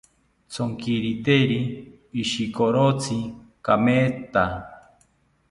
[0.51, 1.59] Tsonkiriteri
[2.21, 3.17] ishikorotsi
[3.65, 4.43] kametha